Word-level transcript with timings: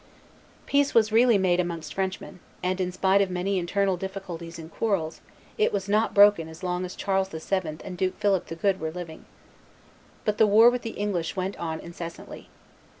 Peace 0.65 0.95
was 0.95 1.11
really 1.11 1.37
made 1.37 1.59
amongst 1.59 1.93
Frenchmen; 1.93 2.39
and, 2.63 2.81
in 2.81 2.91
spite 2.91 3.21
of 3.21 3.29
many 3.29 3.59
internal 3.59 3.97
difficulties 3.97 4.57
and 4.57 4.71
quarrels, 4.73 5.21
it 5.59 5.71
was 5.71 5.87
not 5.87 6.15
broken 6.15 6.47
as 6.47 6.63
long 6.63 6.83
as 6.85 6.95
Charles 6.95 7.29
VII. 7.29 7.77
and 7.83 7.97
Duke 7.97 8.17
Philip 8.17 8.47
the 8.47 8.55
Good 8.55 8.79
were 8.79 8.89
living. 8.89 9.25
But 10.25 10.39
the 10.39 10.47
war 10.47 10.71
with 10.71 10.81
the 10.81 10.97
English 10.97 11.35
went 11.35 11.55
on 11.57 11.79
incessantly. 11.79 12.49